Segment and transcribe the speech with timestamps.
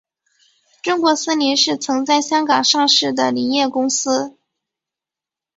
[0.81, 4.35] 中国森林是曾在香港上市的林业公司。